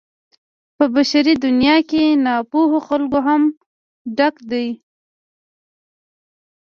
[0.77, 3.41] په بشري دنيا کې ناپوهو خلکو هم
[4.17, 4.67] ډک دی.